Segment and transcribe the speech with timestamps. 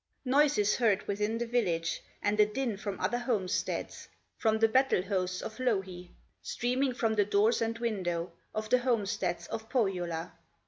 [0.25, 5.03] Noise is heard within the village, And a din from other homesteads, From the battle
[5.03, 6.09] hosts of Louhi,
[6.41, 10.33] Streaming from the doors and window, Of the homesteads of Pohyola.